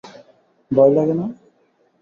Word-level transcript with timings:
ভয় 0.71 0.91
লাগে 0.97 1.13
না? 1.13 1.25